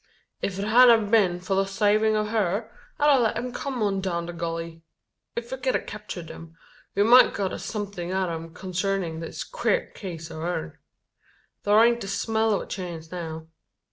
[0.41, 3.83] "If 't hedn't a been for the savin' o' her, I'd a let 'em come
[3.83, 4.81] on down the gully.
[5.37, 6.57] Ef we ked a captered them,
[6.95, 10.79] we mout a got somethin' out o' 'em consarnin' this queer case o' ourn.
[11.61, 13.45] Thur aint the smell o' a chance now.